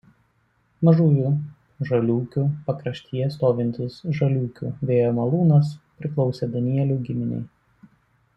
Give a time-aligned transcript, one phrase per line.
[0.87, 1.33] Mažųjų
[1.89, 7.47] Žaliūkių pakraštyje stovintis Žaliūkių vėjo malūnas priklausė Danielių giminei.